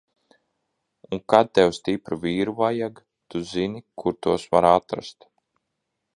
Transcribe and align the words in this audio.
Un 1.17 1.19
kad 1.33 1.51
tev 1.57 1.69
stipru 1.79 2.19
vīru 2.23 2.57
vajaga, 2.63 3.05
tu 3.29 3.43
zini, 3.53 3.85
kur 4.03 4.19
tos 4.29 4.49
var 4.57 4.71
atrast! 4.73 5.31